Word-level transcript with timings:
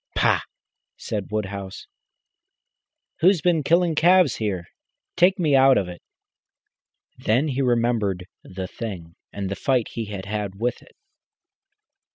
"Pah!" 0.15 0.39
said 0.97 1.29
Woodhouse. 1.29 1.85
"Who's 3.19 3.39
been 3.41 3.61
killing 3.61 3.93
calves 3.93 4.37
here? 4.37 4.65
Take 5.15 5.37
me 5.37 5.55
out 5.55 5.77
of 5.77 5.87
it." 5.87 6.01
Then 7.19 7.49
he 7.49 7.61
remembered 7.61 8.25
the 8.43 8.67
Thing, 8.67 9.13
and 9.31 9.47
the 9.47 9.55
fight 9.55 9.89
he 9.89 10.05
had 10.05 10.25
had 10.25 10.55
with 10.59 10.81
it. 10.81 10.95